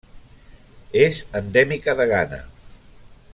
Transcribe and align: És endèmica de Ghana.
És 1.01 1.19
endèmica 1.41 1.95
de 2.01 2.09
Ghana. 2.13 2.41